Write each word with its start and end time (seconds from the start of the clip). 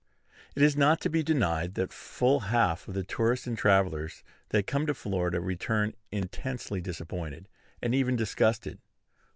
It 0.55 0.63
is 0.63 0.75
not 0.75 0.99
to 1.01 1.11
be 1.11 1.21
denied 1.21 1.75
that 1.75 1.93
full 1.93 2.39
half 2.49 2.87
of 2.87 2.95
the 2.95 3.03
tourists 3.03 3.45
and 3.45 3.55
travellers 3.55 4.23
that 4.49 4.65
come 4.65 4.87
to 4.87 4.95
Florida 4.95 5.39
return 5.39 5.93
intensely 6.11 6.81
disappointed, 6.81 7.47
and 7.83 7.93
even 7.93 8.15
disgusted. 8.15 8.79